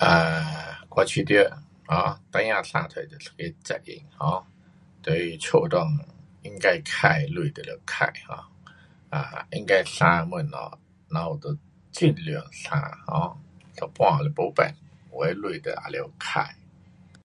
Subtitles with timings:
[0.00, 0.44] 呃，
[0.96, 1.34] 我觉得
[1.88, 3.04] um 孩儿生出是
[3.36, 3.96] 一个责任。
[4.18, 4.42] um
[5.04, 6.06] 所以家内
[6.42, 8.44] 应该花的钱就得花 um。
[9.14, 10.56] 啊，应该省的东西
[11.08, 11.56] 咱们就
[11.92, 12.76] 尽量省。
[13.06, 13.38] um
[13.76, 14.66] 一半是没法，
[15.12, 16.48] 有的钱得，还得花。